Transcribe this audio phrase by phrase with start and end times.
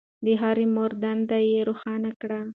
[0.25, 2.39] د هر مامور دندې يې روښانه کړې.